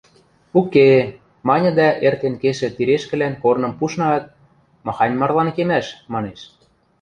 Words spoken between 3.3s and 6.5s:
корным пушнаат:– Махань марлан кемӓш,– манеш.